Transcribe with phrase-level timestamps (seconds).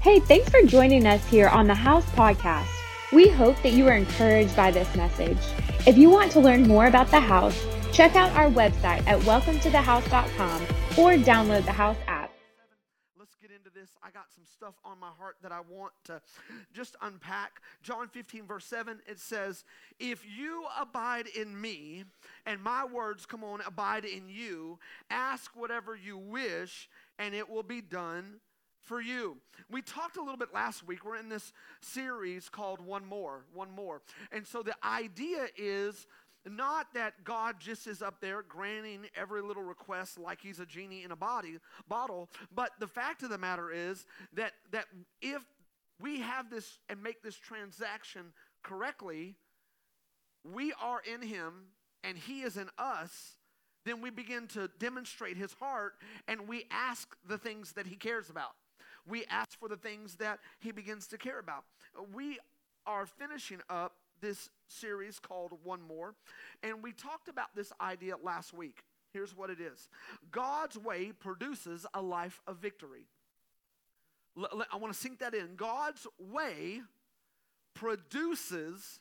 [0.00, 2.70] Hey, thanks for joining us here on the House Podcast.
[3.12, 5.36] We hope that you are encouraged by this message.
[5.86, 10.62] If you want to learn more about the house, check out our website at welcometothehouse.com
[10.96, 12.32] or download the House app.
[13.18, 13.90] Let's get into this.
[14.02, 16.22] I got some stuff on my heart that I want to
[16.72, 17.60] just unpack.
[17.82, 19.64] John 15, verse 7, it says,
[19.98, 22.04] If you abide in me
[22.46, 24.78] and my words, come on, abide in you,
[25.10, 26.88] ask whatever you wish,
[27.18, 28.40] and it will be done
[28.90, 29.36] for you.
[29.70, 31.04] We talked a little bit last week.
[31.04, 34.02] We're in this series called One More, One More.
[34.32, 36.08] And so the idea is
[36.44, 41.04] not that God just is up there granting every little request like he's a genie
[41.04, 44.86] in a body bottle, but the fact of the matter is that that
[45.22, 45.44] if
[46.00, 48.32] we have this and make this transaction
[48.64, 49.36] correctly,
[50.42, 51.66] we are in him
[52.02, 53.36] and he is in us,
[53.86, 55.92] then we begin to demonstrate his heart
[56.26, 58.50] and we ask the things that he cares about
[59.10, 61.64] we ask for the things that he begins to care about.
[62.14, 62.38] We
[62.86, 66.14] are finishing up this series called One More,
[66.62, 68.84] and we talked about this idea last week.
[69.12, 69.88] Here's what it is
[70.30, 73.06] God's way produces a life of victory.
[74.72, 75.56] I want to sink that in.
[75.56, 76.82] God's way
[77.74, 79.00] produces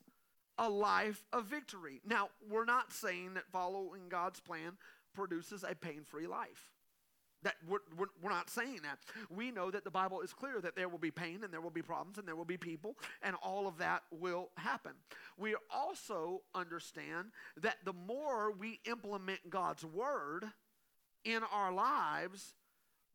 [0.57, 2.01] a life of victory.
[2.05, 4.73] Now, we're not saying that following God's plan
[5.13, 6.71] produces a pain free life.
[7.43, 8.99] That we're, we're, we're, not saying that.
[9.29, 11.69] We know that the Bible is clear that there will be pain and there will
[11.69, 14.91] be problems and there will be people and all of that will happen.
[15.37, 17.27] We also understand
[17.61, 20.45] that the more we implement God's word
[21.23, 22.55] in our lives,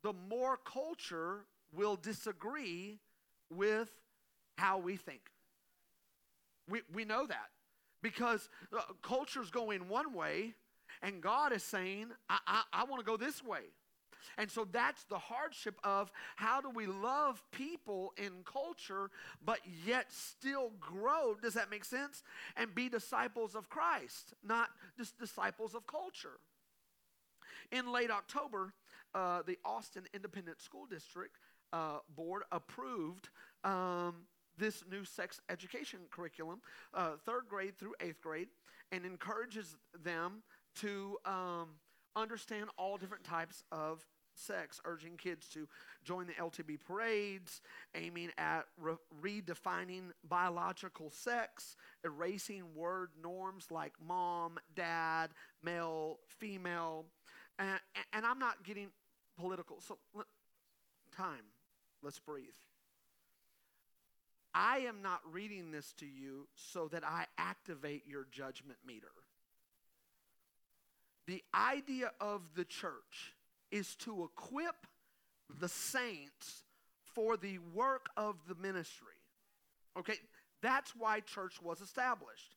[0.02, 3.00] the more culture will disagree
[3.50, 3.90] with
[4.56, 5.20] how we think.
[6.68, 7.50] We, we know that
[8.02, 10.54] because uh, culture's going one way
[11.02, 13.60] and God is saying, I, I, I want to go this way.
[14.38, 19.10] And so that's the hardship of how do we love people in culture,
[19.44, 21.34] but yet still grow?
[21.40, 22.22] Does that make sense?
[22.56, 26.38] And be disciples of Christ, not just disciples of culture.
[27.72, 28.72] In late October,
[29.14, 31.36] uh, the Austin Independent School District
[31.72, 33.28] uh, Board approved
[33.64, 36.60] um, this new sex education curriculum,
[36.92, 38.48] uh, third grade through eighth grade,
[38.92, 40.42] and encourages them
[40.76, 41.68] to um,
[42.16, 44.06] understand all different types of
[44.38, 45.68] sex, urging kids to
[46.04, 47.60] join the LTB parades,
[47.94, 55.30] aiming at re- redefining biological sex, erasing word norms like mom, dad,
[55.62, 57.06] male, female.
[57.58, 57.80] And,
[58.12, 58.88] and I'm not getting
[59.38, 59.80] political.
[59.80, 59.98] So,
[61.16, 61.44] time.
[62.02, 62.44] Let's breathe.
[64.54, 69.08] I am not reading this to you so that I activate your judgment meter.
[71.26, 73.33] The idea of the church
[73.74, 74.86] is to equip
[75.60, 76.62] the saints
[77.12, 79.18] for the work of the ministry.
[79.98, 80.14] Okay,
[80.62, 82.54] that's why church was established.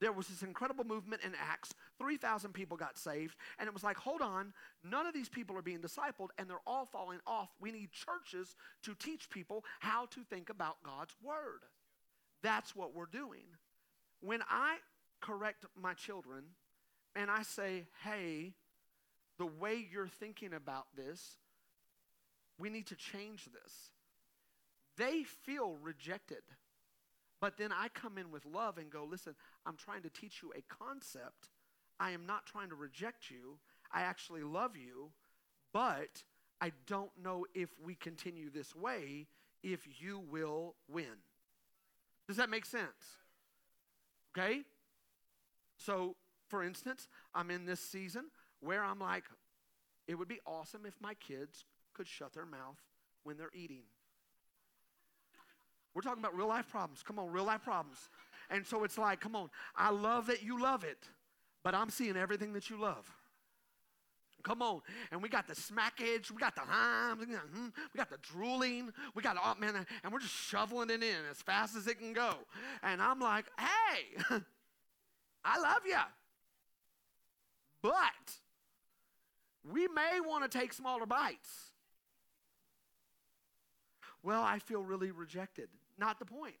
[0.00, 1.72] There was this incredible movement in Acts.
[1.98, 3.34] 3,000 people got saved.
[3.58, 4.52] And it was like, hold on,
[4.84, 7.48] none of these people are being discipled and they're all falling off.
[7.60, 8.54] We need churches
[8.84, 11.62] to teach people how to think about God's word.
[12.42, 13.46] That's what we're doing.
[14.20, 14.76] When I
[15.20, 16.44] correct my children
[17.16, 18.52] and I say, hey,
[19.38, 21.36] the way you're thinking about this,
[22.58, 23.90] we need to change this.
[24.96, 26.42] They feel rejected.
[27.40, 29.34] But then I come in with love and go, listen,
[29.64, 31.50] I'm trying to teach you a concept.
[32.00, 33.58] I am not trying to reject you.
[33.92, 35.10] I actually love you,
[35.72, 36.24] but
[36.60, 39.28] I don't know if we continue this way
[39.62, 41.22] if you will win.
[42.26, 43.18] Does that make sense?
[44.36, 44.62] Okay?
[45.76, 46.16] So,
[46.48, 48.26] for instance, I'm in this season
[48.60, 49.24] where I'm like,
[50.06, 51.64] it would be awesome if my kids
[51.94, 52.78] could shut their mouth
[53.24, 53.82] when they're eating.
[55.94, 57.02] We're talking about real life problems.
[57.02, 58.08] Come on, real life problems.
[58.50, 61.08] And so it's like, come on, I love that you love it,
[61.62, 63.10] but I'm seeing everything that you love.
[64.44, 64.80] Come on.
[65.10, 69.22] And we got the smackage, we got the hum, hmm, we got the drooling, we
[69.22, 72.32] got, oh man, and we're just shoveling it in as fast as it can go.
[72.82, 74.22] And I'm like, hey,
[75.44, 75.96] I love you.
[77.82, 77.92] But
[79.64, 81.72] we may want to take smaller bites.
[84.22, 85.68] Well, I feel really rejected.
[85.98, 86.56] Not the point.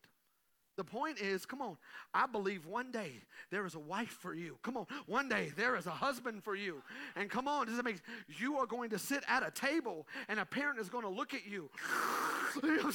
[0.78, 1.76] The point is, come on,
[2.14, 3.10] I believe one day
[3.50, 4.58] there is a wife for you.
[4.62, 6.82] Come on, one day there is a husband for you.
[7.16, 7.96] And come on, does it make
[8.28, 11.34] you are going to sit at a table and a parent is going to look
[11.34, 11.68] at you.
[12.62, 12.92] you know?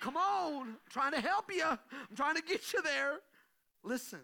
[0.00, 1.64] Come on, I'm trying to help you.
[1.64, 3.20] I'm trying to get you there.
[3.84, 4.20] Listen,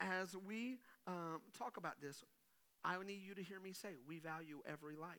[0.00, 2.24] as we um, talk about this,
[2.84, 5.18] I need you to hear me say, we value every life.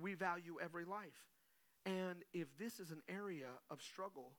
[0.00, 1.28] We value every life.
[1.86, 4.32] And if this is an area of struggle,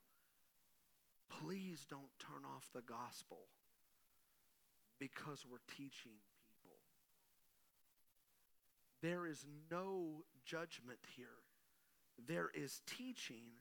[1.30, 3.40] please don't turn off the gospel
[5.00, 6.78] because we're teaching people.
[9.02, 11.40] There is no judgment here.
[12.28, 13.58] There is teaching,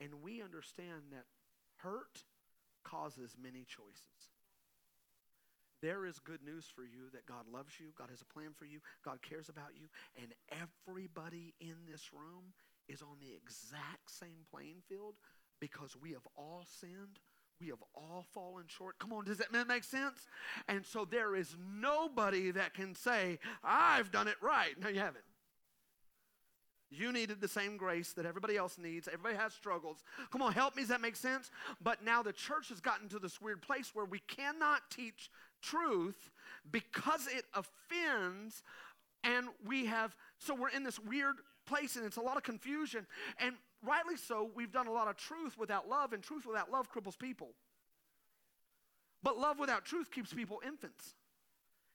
[0.00, 1.24] and we understand that
[1.76, 2.24] hurt
[2.84, 4.30] causes many choices.
[5.82, 8.64] There is good news for you that God loves you, God has a plan for
[8.64, 9.86] you, God cares about you,
[10.20, 12.52] and everybody in this room
[12.88, 15.14] is on the exact same playing field
[15.60, 17.20] because we have all sinned.
[17.60, 19.00] We have all fallen short.
[19.00, 20.28] Come on, does that make sense?
[20.68, 24.78] And so there is nobody that can say, I've done it right.
[24.80, 25.24] No, you haven't.
[26.90, 29.08] You needed the same grace that everybody else needs.
[29.08, 30.04] Everybody has struggles.
[30.30, 30.82] Come on, help me.
[30.82, 31.50] Does that make sense?
[31.82, 36.30] But now the church has gotten to this weird place where we cannot teach truth
[36.70, 38.62] because it offends,
[39.24, 43.06] and we have, so we're in this weird place and it's a lot of confusion.
[43.38, 46.90] And rightly so, we've done a lot of truth without love, and truth without love
[46.92, 47.50] cripples people.
[49.22, 51.14] But love without truth keeps people infants.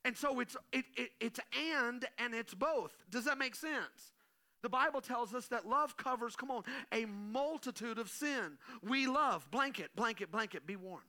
[0.06, 1.40] And so it's it, it, it's
[1.78, 2.92] and and it's both.
[3.10, 4.14] Does that make sense?
[4.62, 8.58] The Bible tells us that love covers, come on, a multitude of sin.
[8.82, 11.02] We love, blanket, blanket, blanket, be warm.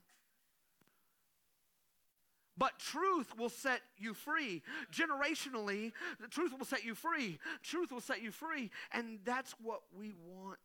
[2.57, 4.61] But truth will set you free.
[4.93, 5.91] Generationally,
[6.21, 7.37] the truth will set you free.
[7.63, 8.71] Truth will set you free.
[8.93, 10.59] And that's what we want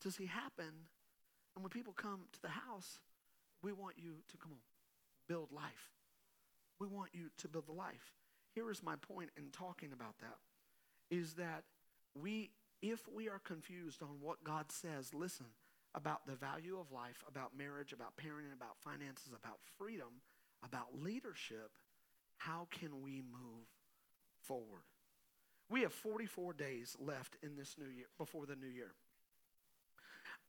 [0.00, 0.72] to see happen.
[1.54, 2.98] And when people come to the house,
[3.62, 4.58] we want you to come on,
[5.28, 5.92] build life.
[6.80, 8.12] We want you to build the life.
[8.54, 10.38] Here is my point in talking about that
[11.10, 11.62] is that
[12.20, 15.46] we if we are confused on what God says, listen,
[15.94, 20.08] about the value of life, about marriage, about parenting, about finances, about freedom,
[20.64, 21.70] about leadership,
[22.38, 23.66] how can we move
[24.40, 24.82] forward?
[25.68, 28.92] We have 44 days left in this new year, before the new year.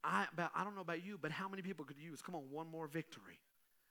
[0.02, 2.42] I, about, I don't know about you, but how many people could use, come on,
[2.50, 3.40] one more victory?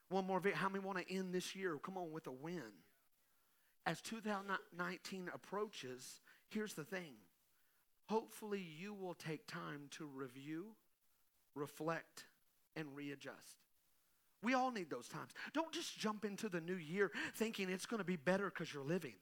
[0.09, 0.59] One more victory.
[0.59, 2.61] How many want to end this year, come on, with a win?
[3.85, 7.15] As 2019 approaches, here's the thing.
[8.05, 10.75] Hopefully, you will take time to review,
[11.55, 12.25] reflect,
[12.75, 13.62] and readjust.
[14.43, 15.31] We all need those times.
[15.53, 18.83] Don't just jump into the new year thinking it's going to be better because you're
[18.83, 19.13] living.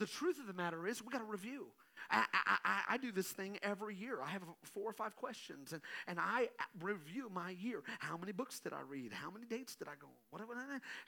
[0.00, 1.66] The truth of the matter is, we got to review.
[2.10, 4.18] I, I, I, I, do this thing every year.
[4.20, 6.48] I have four or five questions, and, and I
[6.82, 7.82] review my year.
[8.00, 9.12] How many books did I read?
[9.12, 10.08] How many dates did I go?
[10.30, 10.52] Whatever.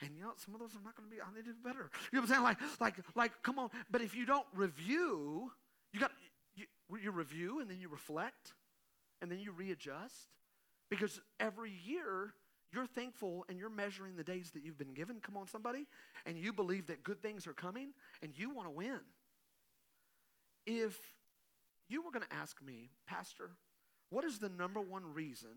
[0.01, 1.21] And you know, some of those I'm not going to be.
[1.21, 1.89] I need to do better.
[2.11, 2.43] You know what I'm saying?
[2.43, 3.31] Like, like, like.
[3.43, 3.69] Come on.
[3.91, 5.51] But if you don't review,
[5.91, 6.11] you got
[6.55, 6.65] you,
[6.99, 8.53] you review, and then you reflect,
[9.21, 10.29] and then you readjust.
[10.89, 12.33] Because every year,
[12.73, 15.19] you're thankful and you're measuring the days that you've been given.
[15.21, 15.87] Come on, somebody.
[16.25, 17.89] And you believe that good things are coming
[18.21, 18.99] and you want to win.
[20.65, 20.97] If
[21.87, 23.51] you were going to ask me, Pastor,
[24.09, 25.51] what is the number one reason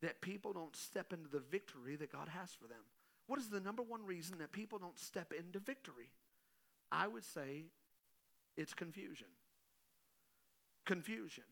[0.00, 2.82] that people don't step into the victory that God has for them?
[3.26, 6.10] What is the number one reason that people don't step into victory?
[6.90, 7.64] I would say
[8.56, 9.28] it's confusion.
[10.84, 11.44] Confusion.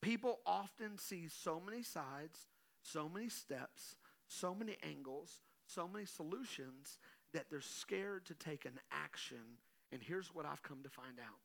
[0.00, 2.46] People often see so many sides,
[2.82, 3.96] so many steps,
[4.28, 6.98] so many angles, so many solutions
[7.32, 9.58] that they're scared to take an action.
[9.92, 11.38] And here's what I've come to find out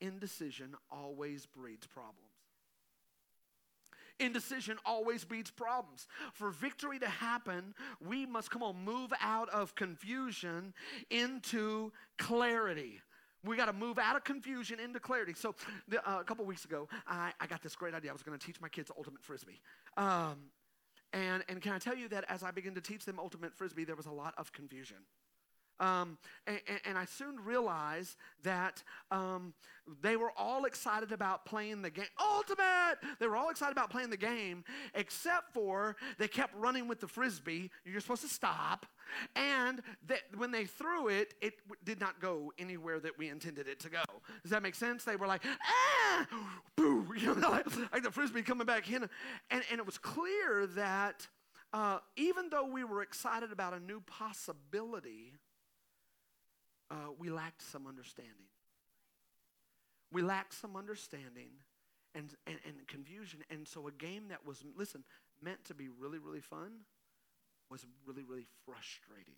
[0.00, 2.20] indecision always breeds problems.
[4.20, 6.06] Indecision always breeds problems.
[6.34, 7.74] For victory to happen,
[8.06, 10.72] we must come on, move out of confusion
[11.10, 13.00] into clarity.
[13.44, 15.34] We got to move out of confusion into clarity.
[15.34, 15.54] So,
[15.88, 18.10] the, uh, a couple weeks ago, I, I, got this great idea.
[18.10, 19.60] I was going to teach my kids ultimate frisbee.
[19.96, 20.50] Um,
[21.12, 23.84] and, and can I tell you that as I began to teach them ultimate frisbee,
[23.84, 24.96] there was a lot of confusion.
[25.80, 29.54] Um, and, and, I soon realized that um,
[30.02, 32.06] they were all excited about playing the game.
[32.20, 32.98] Ultimate!
[33.18, 34.62] They were all excited about playing the game,
[34.94, 37.70] except for they kept running with the frisbee.
[37.84, 38.86] You're supposed to stop.
[39.34, 41.54] And that when they threw it, it
[41.84, 44.02] did not go anywhere that we intended it to go.
[44.42, 45.04] Does that make sense?
[45.04, 46.26] They were like, ah,
[46.76, 49.08] boo, you know, like, like the frisbee coming back in.
[49.50, 51.26] And, and it was clear that
[51.74, 55.32] uh, even though we were excited about a new possibility,
[56.90, 58.48] uh, we lacked some understanding.
[60.12, 61.50] We lacked some understanding
[62.14, 63.40] and, and, and confusion.
[63.50, 65.04] And so a game that was, listen,
[65.42, 66.70] meant to be really, really fun
[67.70, 69.34] was really, really frustrating.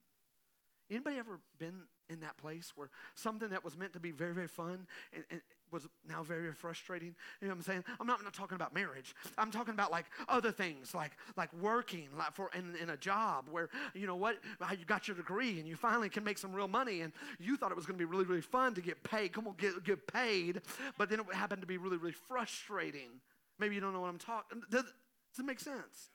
[0.91, 4.47] Anybody ever been in that place where something that was meant to be very, very
[4.47, 5.41] fun and, and
[5.73, 7.15] was now very, very frustrating?
[7.41, 7.85] You know what I'm saying?
[7.99, 9.15] I'm not, I'm not talking about marriage.
[9.37, 13.49] I'm talking about like other things, like like working, like for in, in a job
[13.51, 14.37] where you know what
[14.79, 17.73] you got your degree and you finally can make some real money, and you thought
[17.73, 19.33] it was going to be really, really fun to get paid.
[19.33, 20.61] Come on, get get paid,
[20.97, 23.21] but then it happened to be really, really frustrating.
[23.59, 24.63] Maybe you don't know what I'm talking.
[24.71, 26.11] Does, does it make sense?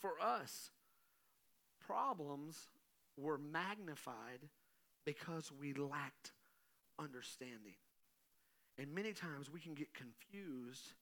[0.00, 0.70] For us,
[1.84, 2.68] problems
[3.18, 4.48] were magnified
[5.04, 6.32] because we lacked
[6.98, 7.76] understanding.
[8.78, 10.92] And many times we can get confused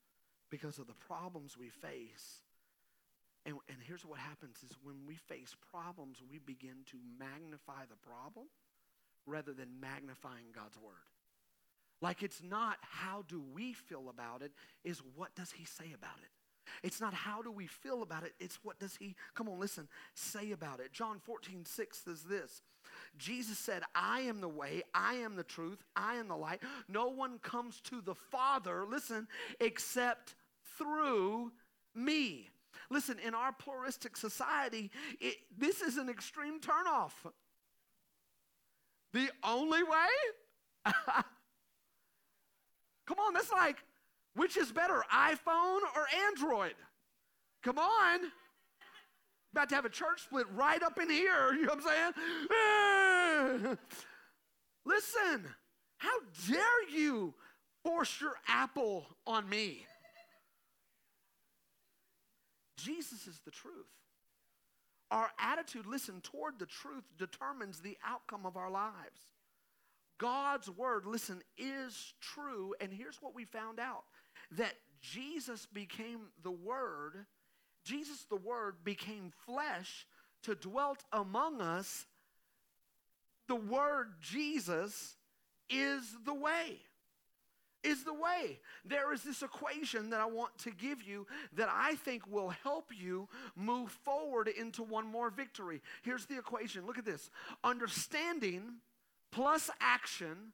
[0.51, 2.41] because of the problems we face.
[3.45, 8.09] And, and here's what happens is when we face problems, we begin to magnify the
[8.09, 8.47] problem
[9.27, 10.95] rather than magnifying God's word.
[12.01, 14.53] Like it's not how do we feel about it,
[14.85, 16.31] is what does he say about it?
[16.83, 19.89] It's not how do we feel about it, it's what does he, come on, listen,
[20.15, 20.93] say about it.
[20.93, 22.63] John 14, 6 says this.
[23.19, 26.61] Jesus said, I am the way, I am the truth, I am the light.
[26.89, 29.29] No one comes to the Father, listen,
[29.61, 30.35] except
[30.79, 31.53] through
[31.95, 32.51] me.
[32.91, 37.13] Listen, in our pluralistic society, it, this is an extreme turnoff.
[39.13, 40.09] The only way?
[43.07, 43.83] Come on, that's like
[44.37, 46.75] which is better, iPhone or Android?
[47.63, 48.21] Come on.
[49.53, 51.53] About to have a church split right up in here.
[51.55, 52.15] You know what I'm
[53.67, 53.79] saying?
[54.85, 55.47] Listen,
[55.97, 57.35] how dare you
[57.83, 59.87] force your apple on me?
[62.77, 63.73] Jesus is the truth.
[65.11, 69.21] Our attitude, listen, toward the truth determines the outcome of our lives.
[70.19, 72.75] God's word, listen, is true.
[72.81, 74.05] And here's what we found out
[74.53, 77.27] that Jesus became the Word,
[77.85, 80.07] Jesus the Word became flesh
[80.43, 82.07] to dwelt among us.
[83.49, 85.17] The Word Jesus
[85.71, 86.79] is the way.
[87.85, 88.59] Is the way.
[88.85, 92.91] There is this equation that I want to give you that I think will help
[92.97, 95.81] you move forward into one more victory.
[96.03, 96.85] Here's the equation.
[96.85, 97.31] Look at this
[97.63, 98.79] understanding
[99.31, 100.53] plus action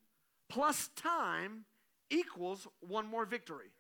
[0.51, 1.65] plus time
[2.11, 3.71] equals one more victory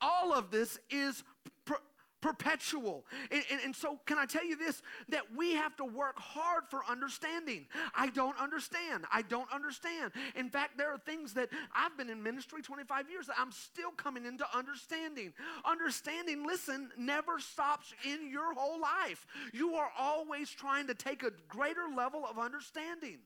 [0.00, 1.22] all of this is
[1.64, 1.80] per-
[2.20, 3.04] perpetual.
[3.30, 4.82] And, and, and, so, can I tell you this?
[5.10, 7.66] That we have to work hard for understanding.
[7.94, 9.04] I don't understand.
[9.12, 10.12] I don't understand.
[10.34, 13.90] In fact, there are things that I've been in ministry 25 years that I'm still
[13.90, 15.32] coming into understanding.
[15.64, 19.26] Understanding, listen, never stops in your whole life.
[19.52, 23.18] You are always trying to take a greater level of understanding.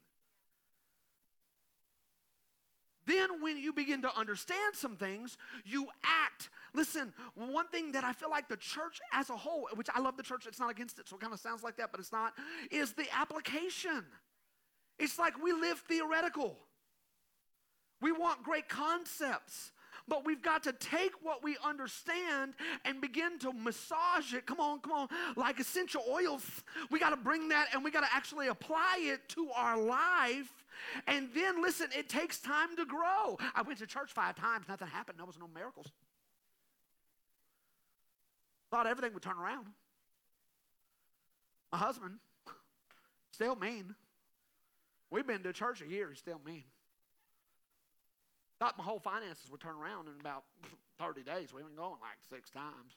[3.10, 8.12] Then, when you begin to understand some things, you act Listen, one thing that I
[8.12, 10.98] feel like the church as a whole, which I love the church, it's not against
[10.98, 12.34] it, so it kind of sounds like that, but it's not,
[12.70, 14.04] is the application.
[14.98, 16.56] It's like we live theoretical.
[18.00, 19.72] We want great concepts,
[20.10, 24.44] but we've got to take what we understand and begin to massage it.
[24.44, 26.44] Come on, come on, like essential oils.
[26.90, 30.52] We got to bring that and we got to actually apply it to our life.
[31.06, 33.38] And then, listen, it takes time to grow.
[33.54, 35.86] I went to church five times, nothing happened, there was no miracles.
[38.70, 39.66] Thought everything would turn around.
[41.70, 42.14] My husband,
[43.30, 43.94] still mean.
[45.08, 46.64] We've been to church a year, he's still mean.
[48.60, 50.44] Thought my whole finances would turn around in about
[50.98, 51.52] 30 days.
[51.52, 52.92] We've been going like six times.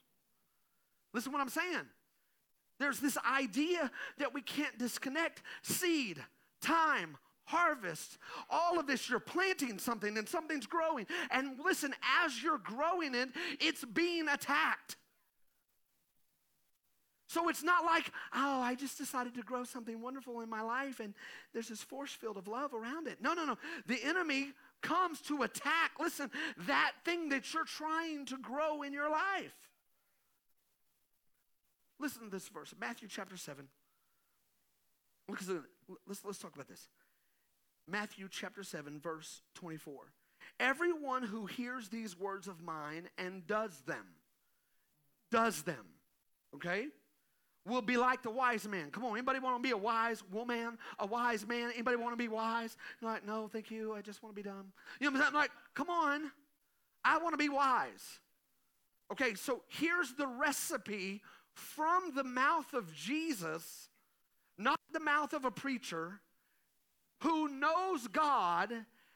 [1.14, 1.86] Listen what I'm saying.
[2.80, 6.22] There's this idea that we can't disconnect seed,
[6.62, 8.18] time, harvest.
[8.50, 11.08] All of this, you're planting something and something's growing.
[11.32, 11.94] And listen,
[12.26, 13.30] as you're growing it,
[13.62, 14.98] it's being attacked.
[17.28, 21.00] So it's not like, oh, I just decided to grow something wonderful in my life
[21.00, 21.14] and
[21.54, 23.22] there's this force field of love around it.
[23.22, 23.58] No, no, no.
[23.88, 24.52] The enemy
[24.84, 26.30] comes to attack, listen,
[26.68, 29.56] that thing that you're trying to grow in your life.
[32.00, 33.68] Listen to this verse, Matthew chapter 7.
[35.30, 35.54] Uh,
[36.08, 36.90] let's, let's talk about this.
[37.88, 40.12] Matthew chapter 7, verse 24.
[40.60, 44.06] Everyone who hears these words of mine and does them,
[45.32, 45.86] does them,
[46.56, 46.88] okay?
[47.66, 48.92] Will be like the wise man.
[48.92, 51.72] Come on, anybody want to be a wise woman, a wise man?
[51.74, 52.76] Anybody want to be wise?
[53.02, 53.94] You're like, no, thank you.
[53.94, 54.74] I just want to be dumb.
[55.00, 56.32] You know, I'm like, come on,
[57.04, 58.20] I want to be wise.
[59.12, 61.22] Okay, so here's the recipe
[61.54, 63.90] from the mouth of Jesus,
[64.58, 66.20] not the mouth of a preacher
[67.22, 68.72] who knows God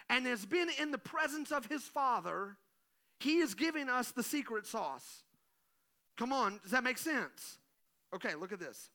[0.09, 2.55] and has been in the presence of his Father.
[3.19, 5.23] He is giving us the secret sauce.
[6.15, 7.57] Come on, does that make sense?
[8.13, 8.89] Okay, look at this.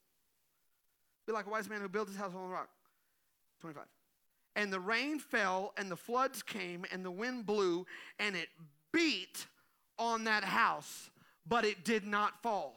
[1.27, 2.69] Be like a wise man who built his house on the rock.
[3.61, 3.85] 25.
[4.57, 7.87] And the rain fell, and the floods came, and the wind blew,
[8.19, 8.49] and it
[8.93, 9.47] beat
[9.99, 11.11] on that house,
[11.47, 12.77] but it did not fall.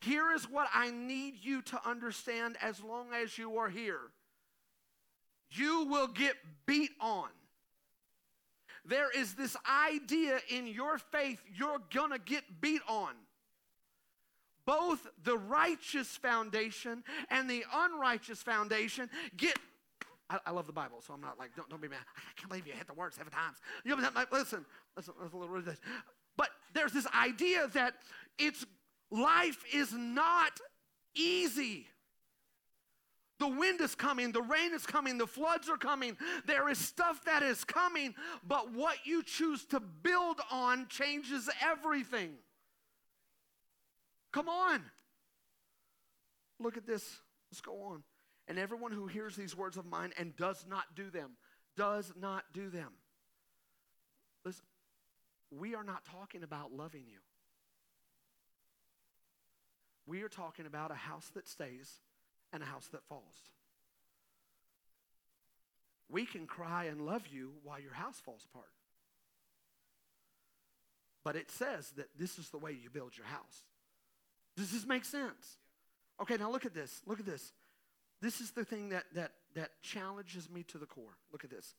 [0.00, 4.00] Here is what I need you to understand as long as you are here
[5.54, 7.28] you will get beat on.
[8.84, 13.12] There is this idea in your faith you're gonna get beat on.
[14.64, 19.58] Both the righteous foundation and the unrighteous foundation get
[20.30, 21.98] I, I, love the Bible, so I'm not like, don't, don't be mad.
[22.16, 23.58] I can't believe you hit the word seven times.
[23.84, 24.64] You know, like, listen,
[24.96, 25.12] listen,
[26.38, 27.94] But there's this idea that
[28.38, 28.64] it's
[29.10, 30.58] life is not
[31.14, 31.86] easy.
[33.38, 36.16] The wind is coming, the rain is coming, the floods are coming.
[36.46, 38.14] There is stuff that is coming,
[38.46, 42.34] but what you choose to build on changes everything.
[44.32, 44.82] Come on.
[46.58, 47.20] Look at this.
[47.50, 48.02] Let's go on.
[48.48, 51.32] And everyone who hears these words of mine and does not do them,
[51.76, 52.90] does not do them.
[54.44, 54.64] Listen,
[55.50, 57.18] we are not talking about loving you.
[60.06, 62.00] We are talking about a house that stays
[62.52, 63.50] and a house that falls.
[66.08, 68.72] We can cry and love you while your house falls apart.
[71.24, 73.62] But it says that this is the way you build your house.
[74.56, 75.56] Does this make sense?
[76.20, 77.02] Okay, now look at this.
[77.06, 77.52] Look at this.
[78.20, 81.16] This is the thing that that that challenges me to the core.
[81.32, 81.74] Look at this.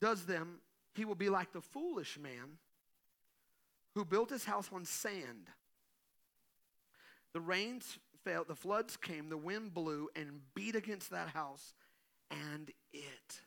[0.00, 0.60] Does them,
[0.94, 2.58] he will be like the foolish man
[3.94, 5.50] who built his house on sand.
[7.32, 11.74] The rains fell, the floods came, the wind blew and beat against that house,
[12.30, 13.40] and it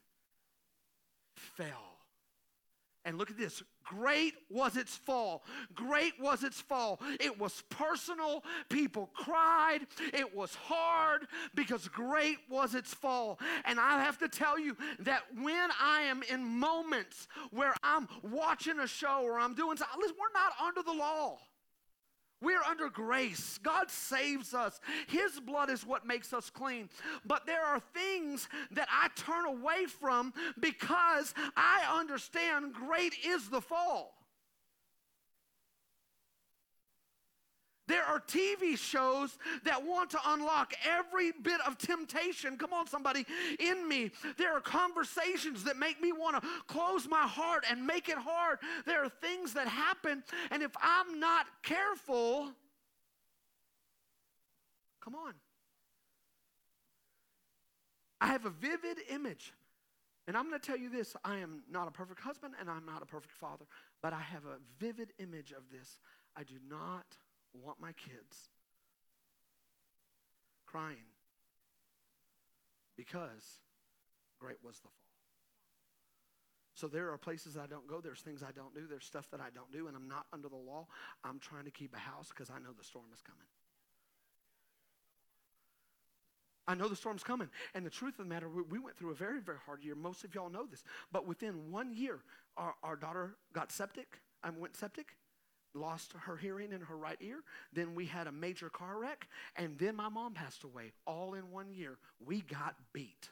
[1.35, 1.92] fell.
[3.05, 3.61] And look at this.
[3.83, 5.43] Great was its fall.
[5.75, 7.01] Great was its fall.
[7.19, 8.43] It was personal.
[8.69, 9.81] People cried.
[10.13, 13.39] It was hard because great was its fall.
[13.65, 18.79] And I have to tell you that when I am in moments where I'm watching
[18.79, 21.39] a show or I'm doing something, listen, we're not under the law.
[22.43, 23.57] We're under grace.
[23.63, 24.81] God saves us.
[25.07, 26.89] His blood is what makes us clean.
[27.25, 33.61] But there are things that I turn away from because I understand great is the
[33.61, 34.13] fall.
[37.93, 43.23] There are TV shows that want to unlock every bit of temptation, come on, somebody,
[43.59, 44.09] in me.
[44.35, 48.57] There are conversations that make me want to close my heart and make it hard.
[48.87, 52.49] There are things that happen, and if I'm not careful,
[54.99, 55.35] come on.
[58.19, 59.53] I have a vivid image.
[60.25, 62.87] And I'm going to tell you this I am not a perfect husband and I'm
[62.87, 63.65] not a perfect father,
[64.01, 65.99] but I have a vivid image of this.
[66.35, 67.05] I do not
[67.61, 68.49] want my kids
[70.65, 71.05] crying
[72.97, 73.59] because
[74.39, 74.91] great was the fall.
[76.75, 78.01] So there are places I don't go.
[78.01, 78.87] There's things I don't do.
[78.89, 80.87] There's stuff that I don't do, and I'm not under the law.
[81.23, 83.45] I'm trying to keep a house because I know the storm is coming.
[86.67, 87.49] I know the storm's coming.
[87.75, 89.95] And the truth of the matter, we, went through a very, very hard year.
[89.95, 90.83] Most of y'all know this.
[91.11, 92.19] But within one year,
[92.57, 94.19] our, our daughter got septic.
[94.43, 95.15] I went septic
[95.73, 97.43] lost her hearing in her right ear.
[97.73, 99.27] Then we had a major car wreck.
[99.55, 101.97] And then my mom passed away all in one year.
[102.25, 103.29] We got beat.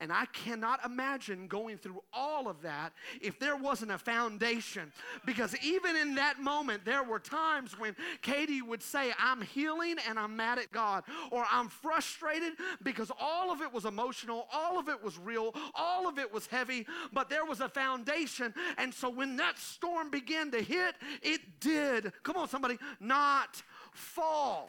[0.00, 4.92] And I cannot imagine going through all of that if there wasn't a foundation.
[5.26, 10.18] Because even in that moment, there were times when Katie would say, I'm healing and
[10.18, 14.88] I'm mad at God, or I'm frustrated because all of it was emotional, all of
[14.88, 18.54] it was real, all of it was heavy, but there was a foundation.
[18.76, 24.68] And so when that storm began to hit, it did, come on, somebody, not fall.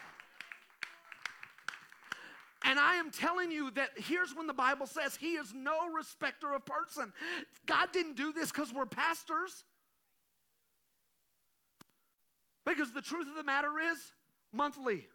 [2.63, 6.53] And I am telling you that here's when the Bible says He is no respecter
[6.53, 7.13] of person.
[7.65, 9.63] God didn't do this because we're pastors.
[12.65, 13.97] Because the truth of the matter is,
[14.51, 15.07] monthly,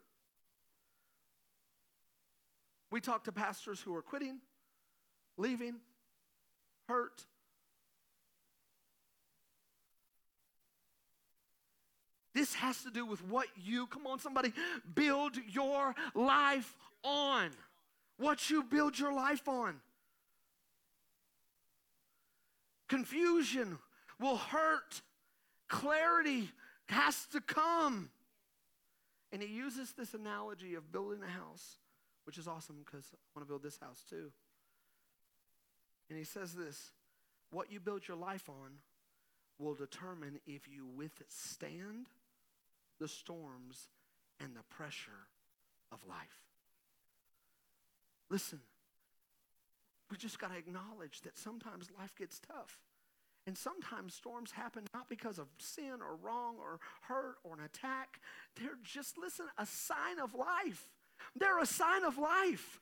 [2.90, 4.38] we talk to pastors who are quitting,
[5.36, 5.76] leaving,
[6.88, 7.24] hurt.
[12.34, 14.52] This has to do with what you, come on, somebody,
[14.94, 16.74] build your life
[17.04, 17.50] on,
[18.18, 19.76] what you build your life on.
[22.88, 23.78] Confusion
[24.20, 25.02] will hurt,
[25.68, 26.50] clarity
[26.86, 28.10] has to come.
[29.32, 31.78] And he uses this analogy of building a house,
[32.24, 34.30] which is awesome because I want to build this house too.
[36.08, 36.92] And he says this
[37.50, 38.78] what you build your life on
[39.58, 42.06] will determine if you withstand
[43.00, 43.88] the storms
[44.40, 45.28] and the pressure
[45.92, 46.40] of life.
[48.34, 48.58] Listen,
[50.10, 52.80] we just got to acknowledge that sometimes life gets tough.
[53.46, 58.18] And sometimes storms happen not because of sin or wrong or hurt or an attack.
[58.58, 60.88] They're just, listen, a sign of life.
[61.36, 62.80] They're a sign of life.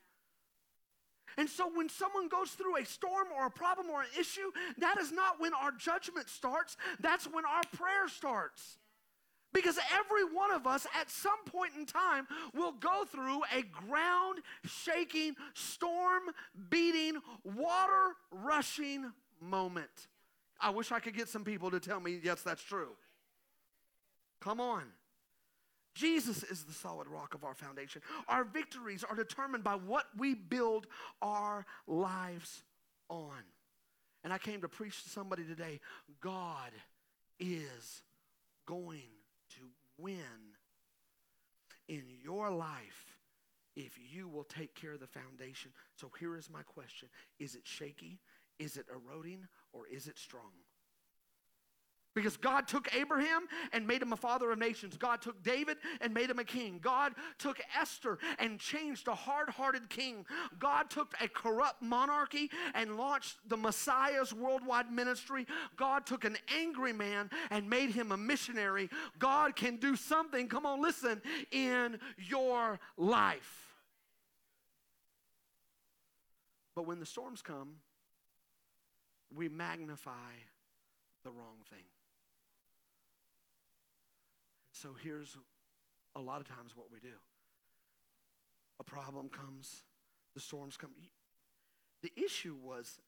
[1.37, 4.97] And so when someone goes through a storm or a problem or an issue, that
[4.97, 8.79] is not when our judgment starts, that's when our prayer starts.
[9.53, 14.39] Because every one of us at some point in time will go through a ground
[14.65, 16.23] shaking, storm
[16.71, 20.09] beating, water rushing moment.
[20.61, 22.91] I wish I could get some people to tell me, yes, that's true.
[24.41, 24.85] Come on.
[25.95, 28.01] Jesus is the solid rock of our foundation.
[28.29, 30.87] Our victories are determined by what we build
[31.21, 32.63] our lives
[33.11, 33.37] on.
[34.25, 35.81] And I came to preach to somebody today
[36.21, 36.71] God
[37.39, 38.03] is
[38.67, 39.11] going
[40.03, 40.57] win
[41.89, 43.17] in your life
[43.77, 45.71] if you will take care of the foundation.
[45.97, 48.21] So here is my question Is it shaky?
[48.59, 49.47] Is it eroding?
[49.73, 50.53] Or is it strong?
[52.15, 54.97] Because God took Abraham and made him a father of nations.
[54.99, 56.79] God took David and made him a king.
[56.83, 60.27] God took Esther and changed a hard hearted king.
[60.59, 65.47] God took a corrupt monarchy and launched the Messiah's worldwide ministry.
[65.77, 68.91] God took an angry man and made him a missionary.
[69.19, 73.73] God can do something, come on, listen, in your life.
[76.75, 77.77] But when the storms come,
[79.35, 80.11] we magnify
[81.25, 81.85] the wrong thing.
[84.83, 85.37] So here's
[86.17, 87.15] a lot of times what we do
[88.81, 89.85] a problem comes,
[90.35, 90.91] the storms come.
[92.03, 92.99] The issue was,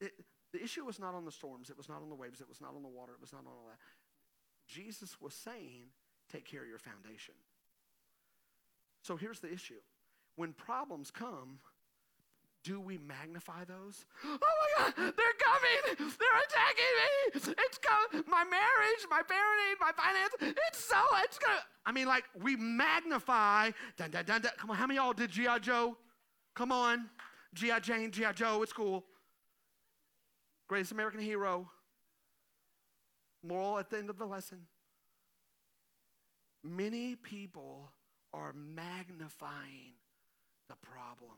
[0.00, 0.10] it,
[0.52, 2.60] the issue was not on the storms, it was not on the waves, it was
[2.60, 3.78] not on the water, it was not on all that.
[4.66, 5.90] Jesus was saying,
[6.32, 7.34] take care of your foundation.
[9.02, 9.80] So here's the issue
[10.34, 11.60] when problems come,
[12.64, 14.04] do we magnify those?
[14.24, 15.96] Oh my God, they're coming!
[15.98, 17.54] They're attacking me!
[17.58, 18.24] It's coming!
[18.28, 21.60] My marriage, my parenting, my finance, it's so, it's gonna.
[21.84, 23.70] I mean, like, we magnify.
[23.96, 24.52] Dun, dun, dun, dun.
[24.58, 25.58] Come on, how many y'all did G.I.
[25.58, 25.96] Joe?
[26.54, 27.08] Come on.
[27.54, 27.80] G.I.
[27.80, 28.32] Jane, G.I.
[28.32, 29.04] Joe, it's cool.
[30.68, 31.68] Greatest American hero.
[33.44, 34.58] Moral at the end of the lesson.
[36.64, 37.92] Many people
[38.32, 39.94] are magnifying
[40.68, 41.36] the problem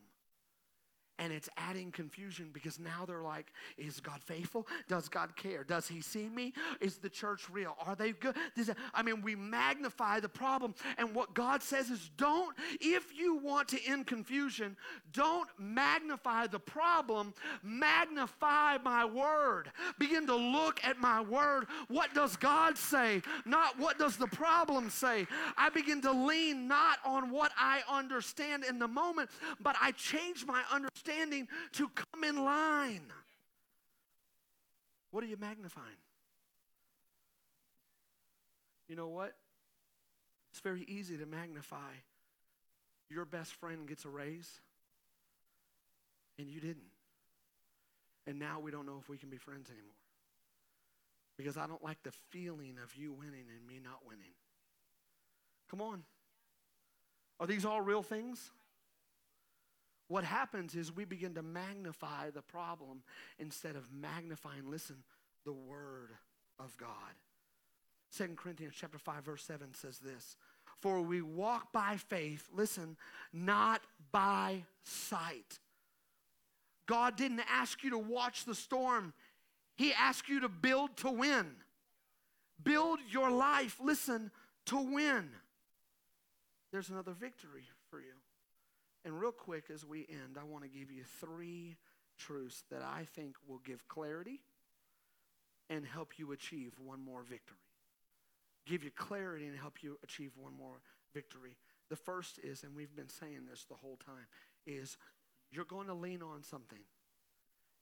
[1.19, 4.67] and it's adding confusion because now they're like, is God faithful?
[4.89, 5.63] Does God care?
[5.63, 6.53] Does He see me?
[6.81, 7.77] Is the church real?
[7.87, 8.35] Are they good?
[8.93, 10.75] I mean, we magnify the problem.
[10.99, 14.77] And what God says is don't, if you want to end confusion,
[15.13, 19.71] don't magnify the problem, magnify my word.
[19.99, 21.67] Begin to look at my word.
[21.89, 23.23] What does God say?
[23.45, 25.27] Not what does the problem say.
[25.57, 30.45] I begin to lean not on what I understand in the moment, but I change
[30.45, 33.13] my understanding understanding to come in line.
[35.11, 35.87] What are you magnifying?
[38.89, 39.35] You know what?
[40.51, 41.93] It's very easy to magnify.
[43.11, 44.61] Your best friend gets a raise,
[46.39, 46.91] and you didn't.
[48.27, 49.91] And now we don't know if we can be friends anymore.
[51.37, 54.33] Because I don't like the feeling of you winning and me not winning.
[55.71, 56.05] Come on.
[57.41, 58.51] Are these all real things?
[60.09, 63.03] What happens is we begin to magnify the problem
[63.39, 65.03] instead of magnifying, listen,
[65.45, 66.11] the word
[66.59, 66.89] of God.
[68.11, 70.37] Second Corinthians chapter 5 verse 7 says this,
[70.79, 72.97] "For we walk by faith, listen,
[73.33, 75.59] not by sight."
[76.87, 79.15] God didn't ask you to watch the storm.
[79.75, 81.65] He asked you to build to win.
[82.63, 84.31] Build your life, listen,
[84.67, 85.41] to win.
[86.71, 88.15] There's another victory for you.
[89.05, 91.77] And real quick as we end, I want to give you three
[92.19, 94.41] truths that I think will give clarity
[95.69, 97.59] and help you achieve one more victory.
[98.67, 100.81] Give you clarity and help you achieve one more
[101.13, 101.57] victory.
[101.91, 104.27] The first is, and we've been saying this the whole time,
[104.67, 104.97] is
[105.51, 106.81] you're going to lean on something.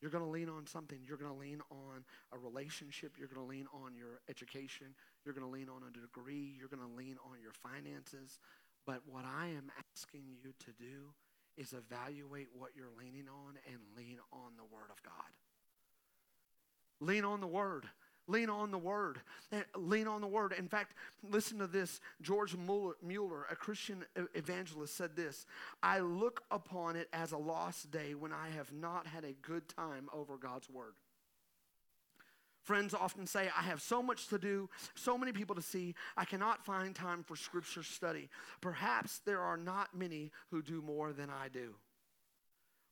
[0.00, 0.98] You're going to lean on something.
[1.06, 3.12] You're going to lean on a relationship.
[3.16, 4.88] You're going to lean on your education.
[5.24, 6.56] You're going to lean on a degree.
[6.58, 8.40] You're going to lean on your finances.
[8.86, 11.12] But what I am asking you to do
[11.56, 15.12] is evaluate what you're leaning on and lean on the Word of God.
[17.00, 17.86] Lean on the Word.
[18.28, 19.20] Lean on the Word.
[19.50, 20.54] Eh, lean on the Word.
[20.56, 20.94] In fact,
[21.28, 22.00] listen to this.
[22.20, 22.56] George
[23.02, 25.46] Mueller, a Christian evangelist, said this
[25.82, 29.68] I look upon it as a lost day when I have not had a good
[29.68, 30.94] time over God's Word.
[32.62, 36.24] Friends often say, I have so much to do, so many people to see, I
[36.24, 38.28] cannot find time for scripture study.
[38.60, 41.74] Perhaps there are not many who do more than I do.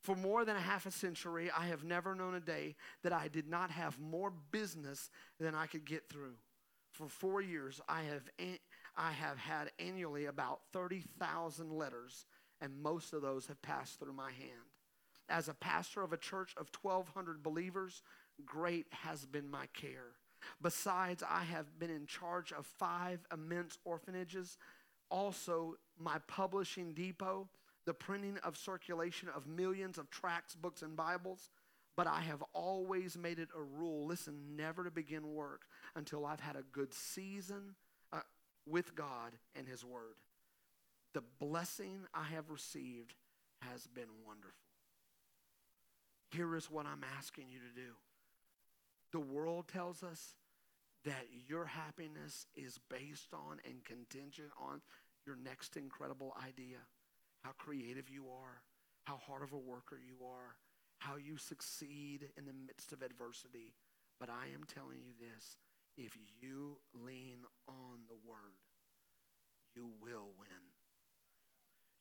[0.01, 3.27] For more than a half a century, I have never known a day that I
[3.27, 6.35] did not have more business than I could get through.
[6.91, 8.23] For four years, I have,
[8.97, 12.25] I have had annually about 30,000 letters,
[12.59, 14.67] and most of those have passed through my hand.
[15.29, 18.01] As a pastor of a church of 1,200 believers,
[18.45, 20.13] great has been my care.
[20.61, 24.57] Besides, I have been in charge of five immense orphanages,
[25.09, 27.47] also my publishing depot,
[27.85, 31.49] the printing of circulation of millions of tracts, books, and Bibles.
[31.97, 35.63] But I have always made it a rule listen, never to begin work
[35.95, 37.75] until I've had a good season
[38.13, 38.21] uh,
[38.65, 40.15] with God and His Word.
[41.13, 43.13] The blessing I have received
[43.61, 44.53] has been wonderful.
[46.31, 47.91] Here is what I'm asking you to do
[49.11, 50.35] the world tells us
[51.05, 54.81] that your happiness is based on and contingent on
[55.25, 56.77] your next incredible idea,
[57.43, 58.61] how creative you are,
[59.05, 60.55] how hard of a worker you are,
[60.99, 63.73] how you succeed in the midst of adversity.
[64.19, 65.57] But I am telling you this
[65.97, 68.61] if you lean on the word,
[69.75, 70.70] you will win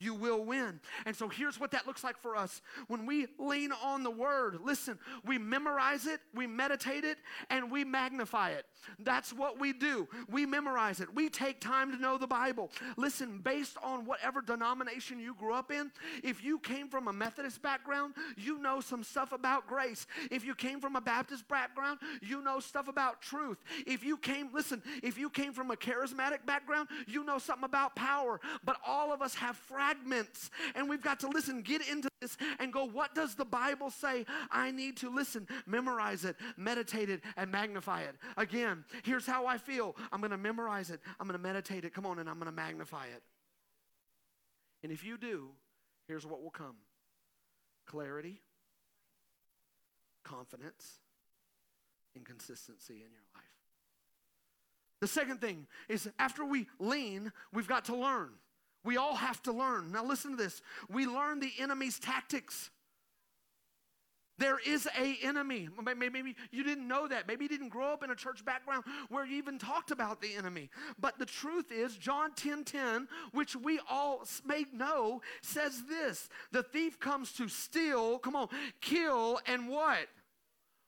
[0.00, 0.80] you will win.
[1.04, 2.62] And so here's what that looks like for us.
[2.88, 7.18] When we lean on the word, listen, we memorize it, we meditate it,
[7.50, 8.64] and we magnify it.
[8.98, 10.08] That's what we do.
[10.30, 11.14] We memorize it.
[11.14, 12.70] We take time to know the Bible.
[12.96, 15.90] Listen, based on whatever denomination you grew up in,
[16.24, 20.06] if you came from a Methodist background, you know some stuff about grace.
[20.30, 23.58] If you came from a Baptist background, you know stuff about truth.
[23.86, 27.94] If you came, listen, if you came from a charismatic background, you know something about
[27.94, 28.40] power.
[28.64, 30.50] But all of us have fragments fragments.
[30.74, 34.24] And we've got to listen, get into this, and go, what does the Bible say?
[34.50, 38.16] I need to listen, memorize it, meditate it, and magnify it.
[38.36, 41.94] Again, here's how I feel I'm going to memorize it, I'm going to meditate it,
[41.94, 43.22] come on, and I'm going to magnify it.
[44.82, 45.50] And if you do,
[46.08, 46.76] here's what will come
[47.86, 48.40] clarity,
[50.22, 51.00] confidence,
[52.14, 53.44] and consistency in your life.
[55.00, 58.30] The second thing is after we lean, we've got to learn.
[58.84, 59.92] We all have to learn.
[59.92, 60.62] Now, listen to this.
[60.88, 62.70] We learn the enemy's tactics.
[64.40, 65.68] There is a enemy.
[65.84, 67.28] Maybe you didn't know that.
[67.28, 70.34] Maybe you didn't grow up in a church background where you even talked about the
[70.34, 70.70] enemy.
[70.98, 76.62] But the truth is, John 10 10, which we all may know, says this The
[76.62, 78.48] thief comes to steal, come on,
[78.80, 80.08] kill, and what?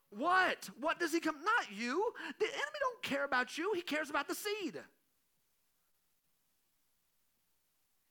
[0.08, 0.70] What?
[0.80, 1.36] What does he come?
[1.44, 2.12] Not you.
[2.38, 4.80] The enemy don't care about you, he cares about the seed.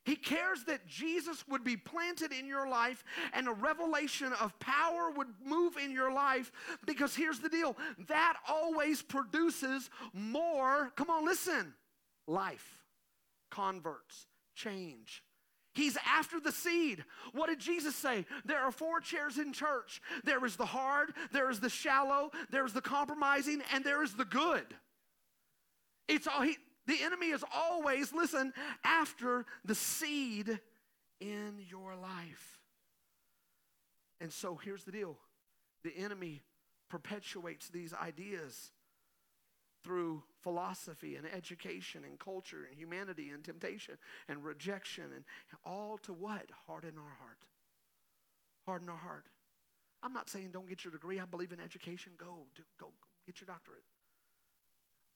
[0.04, 5.12] He cares that Jesus would be planted in your life and a revelation of power
[5.16, 6.52] would move in your life
[6.88, 11.74] because here's the deal that always produces more, come on, listen,
[12.28, 12.80] life,
[13.52, 15.24] converts, change.
[15.74, 17.06] He's after the seed.
[17.32, 18.26] What did Jesus say?
[18.44, 22.66] There are four chairs in church there is the hard, there is the shallow, there
[22.66, 24.66] is the compromising, and there is the good.
[26.08, 26.58] It's all he
[26.92, 30.60] the enemy is always, listen, after the seed
[31.20, 32.60] in your life.
[34.20, 35.18] And so here's the deal
[35.84, 36.42] the enemy
[36.90, 38.72] perpetuates these ideas
[39.84, 45.24] through philosophy and education and culture and humanity and temptation and rejection and
[45.66, 46.46] all to what?
[46.68, 47.40] Harden our heart.
[48.66, 49.26] Harden our heart.
[50.04, 51.20] I'm not saying don't get your degree.
[51.20, 52.12] I believe in education.
[52.18, 52.92] Go, do, go, go
[53.26, 53.84] get your doctorate.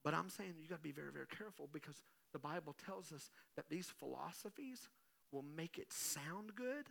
[0.06, 3.32] But I'm saying you got to be very, very careful because the Bible tells us
[3.56, 4.88] that these philosophies
[5.32, 6.86] will make it sound good,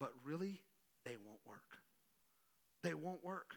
[0.00, 0.60] but really
[1.04, 1.78] they won't work.
[2.82, 3.54] They won't work.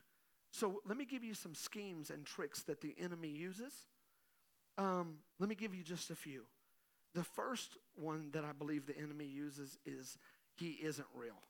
[0.51, 3.73] So let me give you some schemes and tricks that the enemy uses.
[4.77, 6.43] Um, let me give you just a few.
[7.15, 10.19] The first one that I believe the enemy uses is
[10.57, 11.41] he isn't real.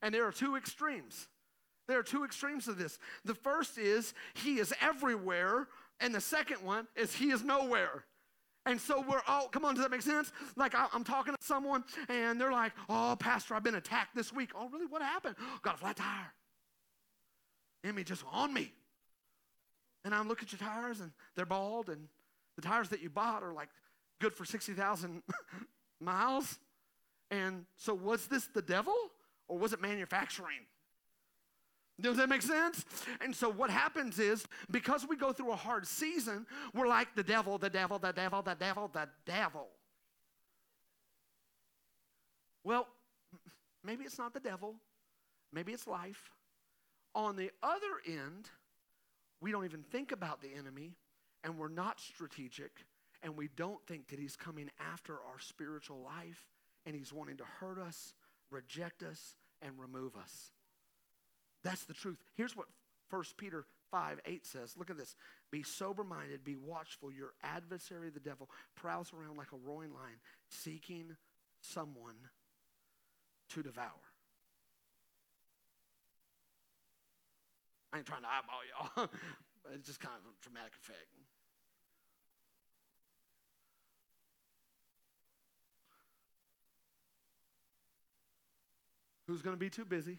[0.00, 1.26] And there are two extremes.
[1.88, 2.98] There are two extremes of this.
[3.24, 5.66] The first is he is everywhere,
[6.02, 8.04] and the second one is he is nowhere.
[8.66, 10.30] And so we're all, come on, does that make sense?
[10.56, 14.32] Like I, am talking to someone and they're like, oh, Pastor, I've been attacked this
[14.32, 14.50] week.
[14.54, 14.86] Oh, really?
[14.86, 15.36] What happened?
[15.62, 16.32] Got a flat tire.
[17.84, 18.72] Enemy just on me.
[20.04, 22.08] And I'm looking at your tires and they're bald and
[22.56, 23.68] the tires that you bought are like
[24.20, 25.22] good for 60,000
[26.00, 26.58] miles.
[27.30, 28.94] And so was this the devil
[29.48, 30.66] or was it manufacturing?
[32.02, 32.84] Does that make sense?
[33.20, 37.22] And so what happens is because we go through a hard season, we're like the
[37.22, 39.68] devil, the devil, the devil, the devil, the devil.
[42.64, 42.88] Well,
[43.84, 44.74] maybe it's not the devil,
[45.52, 46.30] maybe it's life.
[47.14, 48.48] On the other end,
[49.40, 50.96] we don't even think about the enemy
[51.44, 52.84] and we're not strategic
[53.22, 56.48] and we don't think that he's coming after our spiritual life
[56.84, 58.14] and he's wanting to hurt us,
[58.50, 60.52] reject us, and remove us.
[61.62, 62.18] That's the truth.
[62.34, 62.66] Here's what
[63.10, 64.74] 1 Peter 5 8 says.
[64.76, 65.14] Look at this.
[65.50, 67.12] Be sober minded, be watchful.
[67.12, 71.16] Your adversary, the devil, prowls around like a roaring lion, seeking
[71.60, 72.16] someone
[73.50, 73.86] to devour.
[77.92, 79.08] I ain't trying to eyeball y'all,
[79.62, 81.06] but it's just kind of a dramatic effect.
[89.26, 90.18] Who's going to be too busy?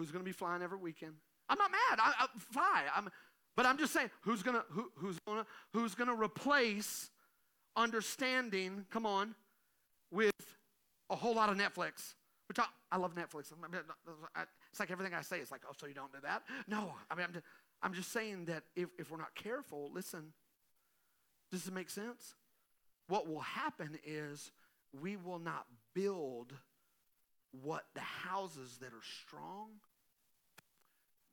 [0.00, 1.12] Who's going to be flying every weekend?
[1.50, 1.98] I'm not mad.
[2.02, 2.84] I, I fly.
[2.96, 3.10] I'm,
[3.54, 7.10] but I'm just saying, who's going to who, who's going to who's going to replace
[7.76, 8.86] understanding?
[8.90, 9.34] Come on,
[10.10, 10.32] with
[11.10, 12.14] a whole lot of Netflix.
[12.48, 13.52] Which I, I love Netflix.
[14.70, 16.44] It's like everything I say is like, oh, so you don't do that?
[16.66, 17.44] No, I mean, I'm just,
[17.82, 20.32] I'm just saying that if, if we're not careful, listen,
[21.52, 22.36] does it make sense?
[23.06, 24.50] What will happen is
[24.98, 26.54] we will not build
[27.52, 29.68] what the houses that are strong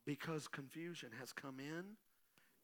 [0.08, 1.84] because confusion has come in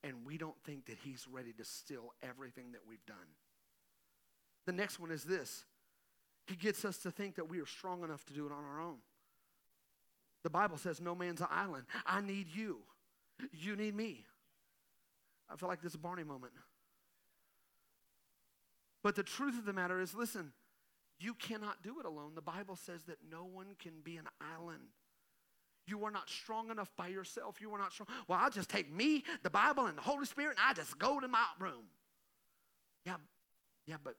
[0.01, 3.17] and we don't think that he's ready to steal everything that we've done.
[4.65, 5.65] The next one is this
[6.47, 8.81] he gets us to think that we are strong enough to do it on our
[8.81, 8.97] own.
[10.43, 11.85] The Bible says, No man's an island.
[12.05, 12.79] I need you.
[13.51, 14.25] You need me.
[15.49, 16.53] I feel like this is a Barney moment.
[19.03, 20.53] But the truth of the matter is listen,
[21.19, 22.31] you cannot do it alone.
[22.35, 24.87] The Bible says that no one can be an island.
[25.85, 27.59] You are not strong enough by yourself.
[27.59, 28.07] You are not strong.
[28.27, 31.19] Well, I'll just take me, the Bible, and the Holy Spirit, and I just go
[31.19, 31.83] to my room.
[33.05, 33.15] Yeah,
[33.85, 34.15] yeah, but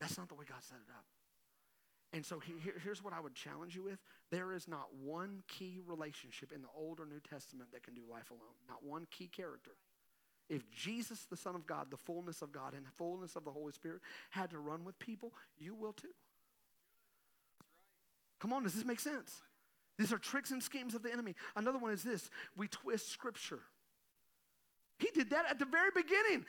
[0.00, 1.04] that's not the way God set it up.
[2.12, 3.98] And so here, here's what I would challenge you with.
[4.30, 8.02] There is not one key relationship in the Old or New Testament that can do
[8.10, 8.54] life alone.
[8.68, 9.72] Not one key character.
[10.48, 13.50] If Jesus, the Son of God, the fullness of God, and the fullness of the
[13.50, 16.08] Holy Spirit had to run with people, you will too.
[18.38, 19.40] Come on, does this make sense?
[19.98, 21.34] These are tricks and schemes of the enemy.
[21.54, 23.60] Another one is this we twist scripture.
[24.98, 26.46] He did that at the very beginning.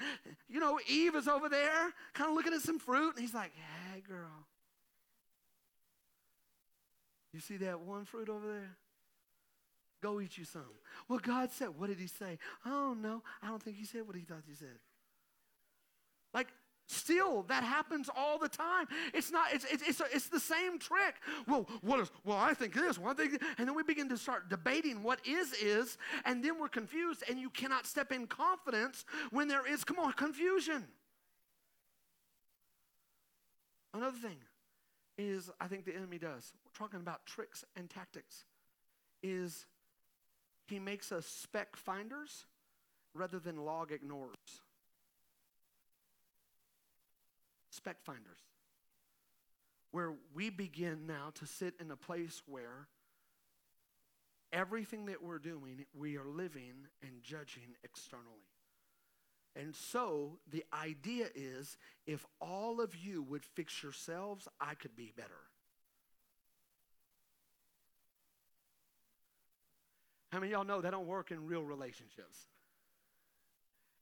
[0.48, 3.52] You know, Eve is over there, kind of looking at some fruit, and he's like,
[3.92, 4.46] hey, girl.
[7.34, 8.78] You see that one fruit over there?
[10.02, 10.62] Go eat you some.
[11.08, 12.38] Well, God said, what did he say?
[12.66, 14.78] Oh, no, I don't think he said what he thought he said.
[16.34, 16.50] Like,
[16.88, 18.88] Still, that happens all the time.
[19.14, 21.16] It's not, it's, it's, it's, a, it's the same trick.
[21.48, 24.18] Well, what is, well, I think this, well, I think, and then we begin to
[24.18, 29.06] start debating what is, is, and then we're confused, and you cannot step in confidence
[29.32, 30.86] when there is, come on, confusion.
[33.94, 34.38] Another thing
[35.18, 38.44] is, I think the enemy does, we're talking about tricks and tactics,
[39.22, 39.68] is
[40.68, 42.46] he makes us speck finders
[43.14, 44.63] rather than log ignorers.
[47.74, 48.40] Speck finders.
[49.90, 52.88] Where we begin now to sit in a place where
[54.52, 58.28] everything that we're doing, we are living and judging externally.
[59.56, 65.12] And so the idea is if all of you would fix yourselves, I could be
[65.16, 65.30] better.
[70.32, 72.38] How many y'all know that don't work in real relationships?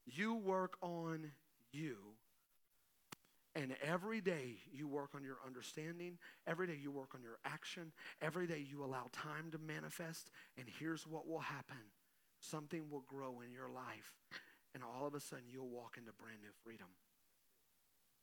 [0.05, 1.31] You work on
[1.71, 1.97] you.
[3.55, 6.17] And every day you work on your understanding.
[6.47, 7.91] Every day you work on your action.
[8.21, 10.31] Every day you allow time to manifest.
[10.57, 11.77] And here's what will happen
[12.39, 14.15] something will grow in your life.
[14.73, 16.87] And all of a sudden you'll walk into brand new freedom.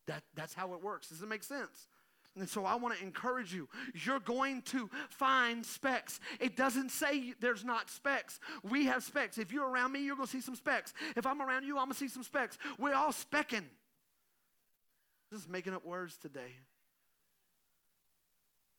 [0.07, 1.09] That, that's how it works.
[1.09, 1.89] Does it make sense?
[2.37, 3.69] And so I want to encourage you.
[3.95, 6.21] You're going to find specks.
[6.41, 8.39] It doesn't say there's not specks.
[8.63, 9.39] We have specks.
[9.39, 10.95] If you're around me, you're going to see some specks.
[11.17, 12.57] If I'm around you, I'm going to see some specks.
[12.79, 13.65] We're all specking.
[15.33, 16.57] Just making up words today.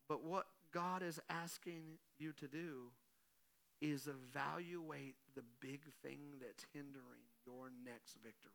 [0.08, 2.90] But what God is asking you to do
[3.80, 8.52] is evaluate the big thing that's hindering your next victory.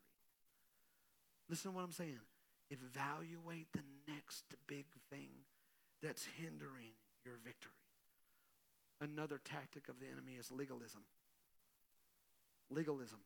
[1.50, 2.20] Listen to what I'm saying.
[2.70, 5.30] Evaluate the next big thing
[6.02, 6.94] that's hindering
[7.26, 7.72] your victory.
[9.02, 11.02] Another tactic of the enemy is legalism.
[12.70, 13.20] Legalism.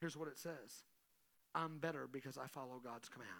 [0.00, 0.84] Here's what it says
[1.54, 3.30] I'm better because I follow God's commands.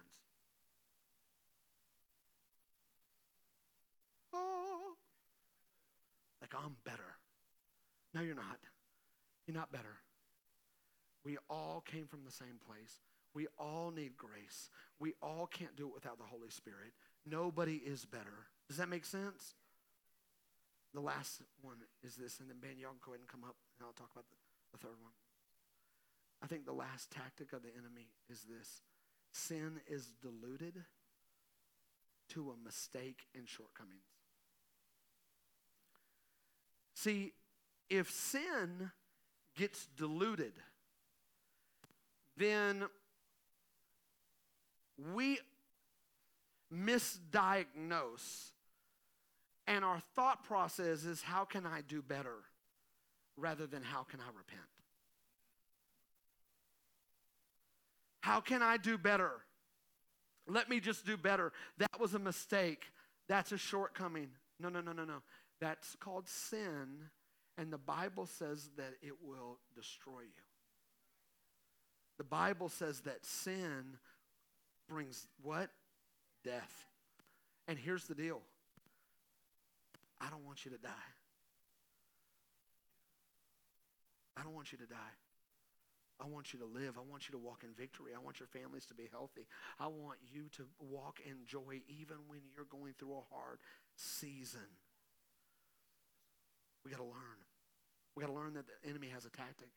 [4.33, 4.95] Oh,
[6.43, 7.15] like I'm better.
[8.13, 8.59] No, you're not.
[9.47, 10.03] You're not better.
[11.23, 12.99] We all came from the same place.
[13.33, 14.69] We all need grace.
[14.99, 16.91] We all can't do it without the Holy Spirit.
[17.25, 18.51] Nobody is better.
[18.67, 19.55] Does that make sense?
[20.93, 23.87] The last one is this, and then Ben, y'all go ahead and come up, and
[23.87, 24.35] I'll talk about the,
[24.73, 25.13] the third one.
[26.43, 28.81] I think the last tactic of the enemy is this
[29.31, 30.83] sin is diluted
[32.29, 34.12] to a mistake and shortcomings.
[36.93, 37.33] See,
[37.89, 38.91] if sin
[39.55, 40.53] gets diluted,
[42.37, 42.85] then
[45.13, 45.39] we
[46.73, 48.51] misdiagnose,
[49.67, 52.35] and our thought process is how can I do better
[53.37, 54.61] rather than how can I repent?
[58.21, 59.31] How can I do better?
[60.47, 61.51] Let me just do better.
[61.77, 62.91] That was a mistake.
[63.27, 64.29] That's a shortcoming.
[64.59, 65.21] No, no, no, no, no.
[65.63, 67.07] That's called sin,
[67.57, 70.43] and the Bible says that it will destroy you.
[72.17, 73.95] The Bible says that sin
[74.89, 75.69] brings what?
[76.43, 76.85] Death.
[77.69, 78.41] And here's the deal
[80.19, 80.89] I don't want you to die.
[84.35, 85.15] I don't want you to die.
[86.21, 86.97] I want you to live.
[86.97, 88.11] I want you to walk in victory.
[88.13, 89.47] I want your families to be healthy.
[89.79, 93.59] I want you to walk in joy even when you're going through a hard
[93.95, 94.67] season.
[96.83, 97.39] We got to learn.
[98.15, 99.69] We got to learn that the enemy has a tactic.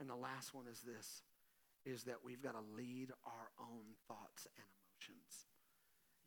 [0.00, 1.22] And the last one is this
[1.84, 5.46] is that we've got to lead our own thoughts and emotions.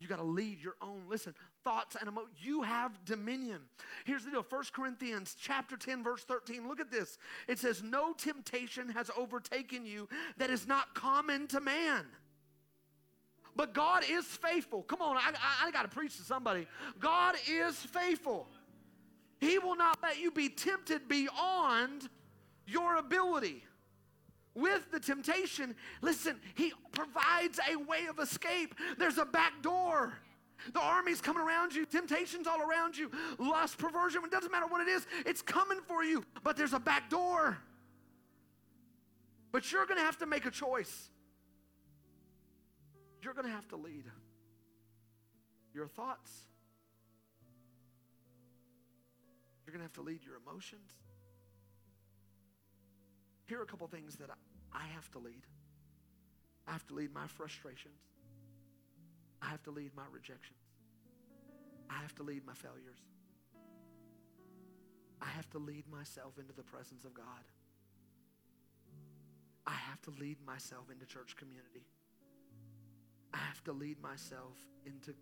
[0.00, 2.36] You got to lead your own, listen, thoughts and emotions.
[2.40, 3.62] You have dominion.
[4.04, 6.68] Here's the deal 1 Corinthians chapter 10, verse 13.
[6.68, 7.18] Look at this.
[7.48, 12.06] It says, No temptation has overtaken you that is not common to man.
[13.56, 14.84] But God is faithful.
[14.84, 16.68] Come on, I, I, I got to preach to somebody.
[17.00, 18.46] God is faithful.
[19.40, 22.08] He will not let you be tempted beyond
[22.66, 23.62] your ability
[24.58, 28.74] with the temptation, listen, he provides a way of escape.
[28.98, 30.14] There's a back door.
[30.72, 34.80] The army's coming around you, temptation's all around you, lust, perversion, it doesn't matter what
[34.80, 36.24] it is, it's coming for you.
[36.42, 37.56] But there's a back door.
[39.52, 41.10] But you're going to have to make a choice.
[43.22, 44.04] You're going to have to lead
[45.72, 46.30] your thoughts.
[49.68, 50.94] You're going to have to lead your emotions.
[53.48, 55.42] Here are a couple things that I, I have to lead.
[56.66, 58.00] I have to lead my frustrations.
[59.42, 60.56] I have to lead my rejections.
[61.90, 62.96] I have to lead my failures.
[65.20, 67.44] I have to lead myself into the presence of God.
[69.66, 71.84] I have to lead myself into church community.
[73.34, 74.56] I have to lead myself
[74.86, 75.12] into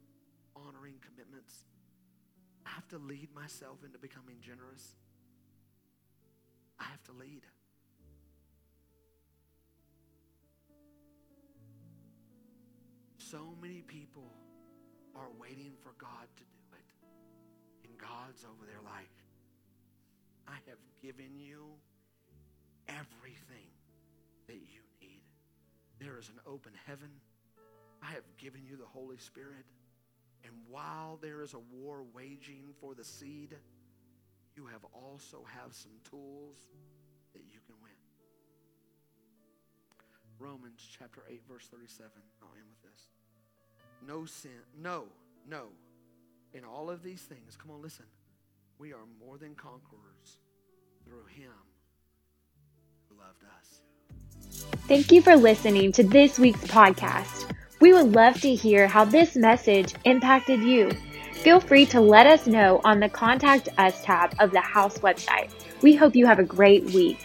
[0.54, 1.64] honoring commitments.
[2.66, 4.96] I have to lead myself into becoming generous.
[6.80, 7.42] I have to lead.
[13.18, 14.30] So many people
[15.14, 17.88] are waiting for God to do it.
[17.88, 19.10] And God's over there like,
[20.48, 21.66] I have given you
[22.88, 23.70] everything
[24.46, 25.22] that you need.
[25.98, 27.10] There is an open heaven.
[28.02, 29.64] I have given you the Holy Spirit.
[30.46, 33.56] And while there is a war waging for the seed,
[34.54, 36.56] you have also have some tools
[37.34, 37.92] that you can win.
[40.38, 42.10] Romans chapter 8 verse 37.
[42.42, 43.08] I'll end with this
[44.06, 44.50] no sin.
[44.80, 45.04] No,
[45.48, 45.66] no.
[46.54, 48.06] In all of these things, come on, listen.
[48.78, 50.38] We are more than conquerors
[51.04, 51.52] through him
[53.08, 53.80] who loved us.
[54.86, 57.52] Thank you for listening to this week's podcast.
[57.86, 60.90] We would love to hear how this message impacted you.
[61.34, 65.52] Feel free to let us know on the Contact Us tab of the House website.
[65.82, 67.20] We hope you have a great week.